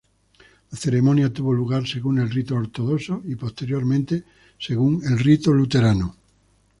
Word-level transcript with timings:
La 0.71 0.77
ceremonia 0.79 1.31
tuvo 1.31 1.53
lugar 1.53 1.85
según 1.87 2.17
el 2.17 2.31
rito 2.31 2.55
ortodoxo 2.55 3.21
y 3.23 3.35
posteriormente 3.35 4.23
según 4.57 4.99
el 5.05 5.19
rito 5.19 5.53
luterano. 5.53 6.15